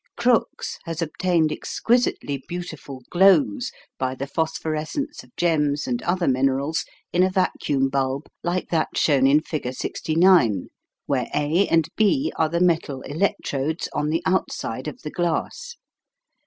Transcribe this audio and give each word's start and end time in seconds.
Crookes 0.17 0.79
has 0.85 0.99
obtained 1.03 1.51
exquisitely 1.51 2.43
beautiful 2.47 3.03
glows 3.11 3.71
by 3.99 4.15
the 4.15 4.25
phosphorescence 4.25 5.21
of 5.23 5.29
gems 5.35 5.85
and 5.85 6.01
other 6.01 6.27
minerals 6.27 6.85
in 7.13 7.21
a 7.21 7.29
vacuum 7.29 7.87
bulb 7.87 8.23
like 8.43 8.69
that 8.69 8.87
shown 8.97 9.27
in 9.27 9.41
figure 9.43 9.71
69, 9.73 10.69
where 11.05 11.27
A 11.35 11.67
and 11.67 11.87
B 11.95 12.33
are 12.35 12.49
the 12.49 12.59
metal 12.59 13.03
electrodes 13.03 13.87
on 13.93 14.09
the 14.09 14.23
outside 14.25 14.87
of 14.87 14.99
the 15.03 15.11
glass. 15.11 15.75